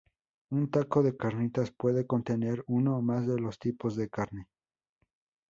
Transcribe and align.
Un 0.49 0.71
taco 0.71 1.03
de 1.03 1.15
carnitas 1.15 1.69
puede 1.69 2.07
contener 2.07 2.63
uno 2.65 2.97
o 2.97 3.03
más 3.03 3.27
de 3.27 3.37
los 3.39 3.59
tipos 3.59 3.95
de 3.95 4.09
carne. 4.09 4.47